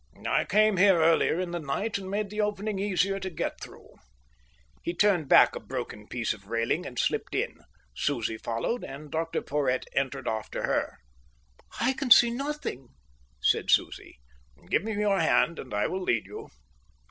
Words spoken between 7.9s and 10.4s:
Susie followed, and Dr Porhoët entered